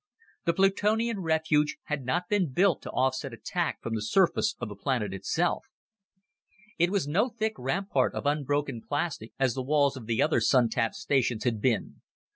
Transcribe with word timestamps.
The 0.45 0.53
Plutonian 0.53 1.19
refuge 1.21 1.77
had 1.83 2.03
not 2.03 2.27
been 2.27 2.51
built 2.51 2.81
to 2.81 2.89
offset 2.89 3.33
attack 3.35 3.83
from 3.83 3.93
the 3.93 4.01
surface 4.01 4.55
of 4.59 4.67
the 4.67 4.75
planet 4.75 5.13
itself. 5.13 5.67
It 6.79 6.89
was 6.89 7.07
no 7.07 7.29
thick 7.29 7.53
rampart 7.59 8.15
of 8.15 8.25
unbroken 8.25 8.81
plastic 8.81 9.31
as 9.37 9.53
the 9.53 9.61
walls 9.61 9.95
of 9.95 10.07
the 10.07 10.19
other 10.19 10.41
Sun 10.41 10.69
tap 10.69 10.95
stations 10.95 11.43
had 11.43 11.61
been. 11.61 12.01